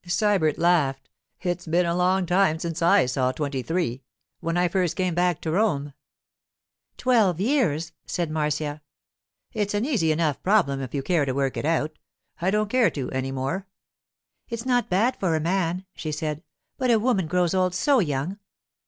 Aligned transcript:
Sybert 0.07 0.57
laughed. 0.57 1.11
'It's 1.41 1.67
been 1.67 1.85
a 1.85 1.93
long 1.95 2.25
time 2.25 2.57
since 2.57 2.81
I 2.81 3.05
saw 3.05 3.31
twenty 3.31 3.61
three—when 3.61 4.57
I 4.57 4.67
first 4.67 4.95
came 4.95 5.13
back 5.13 5.39
to 5.41 5.51
Rome.' 5.51 5.93
'Twelve 6.97 7.39
years,' 7.39 7.91
said 8.07 8.31
Marcia. 8.31 8.81
'It's 9.53 9.75
an 9.75 9.85
easy 9.85 10.11
enough 10.11 10.41
problem 10.41 10.81
if 10.81 10.95
you 10.95 11.03
care 11.03 11.25
to 11.25 11.33
work 11.33 11.55
it 11.55 11.65
out. 11.65 11.99
I 12.41 12.49
don't 12.49 12.67
care 12.71 12.89
to, 12.89 13.11
any 13.11 13.31
more.' 13.31 13.67
'It's 14.49 14.65
not 14.65 14.89
bad 14.89 15.17
for 15.19 15.35
a 15.35 15.39
man,' 15.39 15.85
she 15.93 16.11
said; 16.11 16.41
'but 16.79 16.89
a 16.89 16.97
woman 16.97 17.27
grows 17.27 17.53
old 17.53 17.75
so 17.75 17.99
young! 17.99 18.39